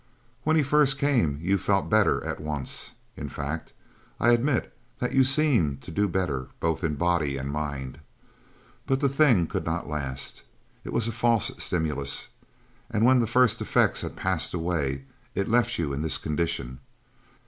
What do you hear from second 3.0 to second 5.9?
in fact, I admit that you seemed